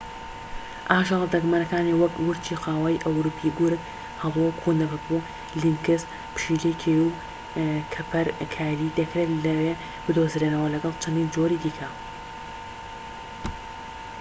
[0.91, 3.81] ئاژەڵە دەگمەنەکانی وەک ورچی قاوەیی ئەوروپی گورگ
[4.23, 5.27] هەڵۆ کوندەپەپوو
[5.61, 6.01] لینکس
[6.33, 7.15] پشیلەی کێوی و
[7.93, 9.73] کەپەرکایلی دەکرێت لەوێ
[10.05, 11.89] بدۆزرێنەوە لەگەڵ چەندین جۆری دیکە